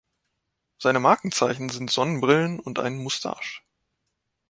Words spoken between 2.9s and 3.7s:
Moustache.